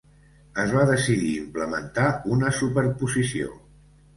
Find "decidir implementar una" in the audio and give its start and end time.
0.91-2.53